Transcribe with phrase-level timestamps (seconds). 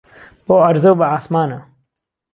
[0.45, 1.59] بەو عەرزە و بە عاسمانە